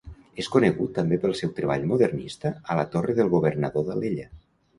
És 0.43 0.47
conegut 0.53 0.95
també 0.95 1.19
pel 1.25 1.35
seu 1.41 1.51
treball 1.59 1.85
modernista 1.91 2.53
a 2.73 2.79
la 2.81 2.87
Torre 2.97 3.17
del 3.21 3.31
Governador 3.37 3.87
d'Alella. 3.93 4.29